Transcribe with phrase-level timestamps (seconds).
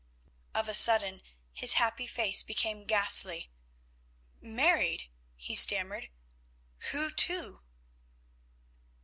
[0.55, 1.21] Of a sudden
[1.53, 3.51] his happy face became ghastly.
[4.41, 6.09] "Married!" he stammered.
[6.89, 7.61] "Who to?"